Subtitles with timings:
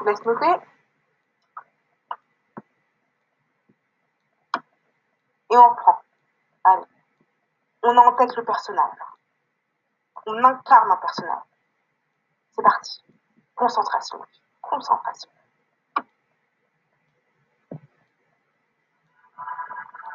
[0.00, 0.66] vous laisse noter.
[5.50, 6.00] Et on reprend.
[6.64, 6.86] Allez.
[7.82, 8.98] On a en tête le personnage.
[10.26, 11.42] On incarne un personnage.
[12.52, 13.04] C'est parti.
[13.54, 14.20] Concentration.
[14.62, 15.30] Concentration.